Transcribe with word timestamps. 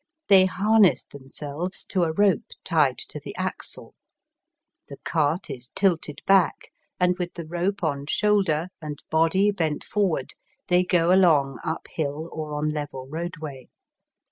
They 0.29 0.45
harness 0.45 1.03
themselves 1.03 1.85
to 1.89 2.01
a 2.05 2.11
rope 2.11 2.47
tied 2.63 2.97
to 3.07 3.19
the 3.23 3.35
axle, 3.35 3.93
the 4.87 4.97
cart 5.05 5.47
is 5.51 5.69
tilted 5.75 6.23
back, 6.25 6.71
and 6.99 7.15
with 7.19 7.35
the 7.35 7.45
rope 7.45 7.83
on 7.83 8.07
shoulder, 8.07 8.69
and 8.81 8.97
body 9.11 9.51
bent 9.51 9.83
forward, 9.83 10.33
they 10.69 10.83
go 10.83 11.13
along 11.13 11.59
up 11.63 11.85
hill 11.87 12.29
or 12.33 12.55
on 12.55 12.71
level 12.71 13.05
roadway. 13.11 13.67